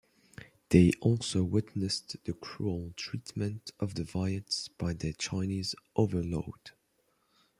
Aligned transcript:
They 0.69 0.93
also 0.99 1.43
witnessed 1.43 2.17
the 2.23 2.33
cruel 2.33 2.91
treatment 2.95 3.69
of 3.79 3.93
the 3.93 4.03
Viets 4.03 4.67
by 4.79 4.93
their 4.95 5.13
Chinese 5.13 5.75
overlords. 5.95 6.71